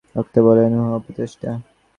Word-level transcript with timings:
বক্তা 0.15 0.39
বলেন, 0.47 0.71
উহা 0.77 0.91
অপচেষ্টা। 0.97 1.49